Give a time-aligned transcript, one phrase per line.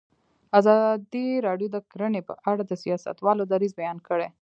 [0.59, 4.27] ازادي راډیو د کرهنه په اړه د سیاستوالو دریځ بیان کړی.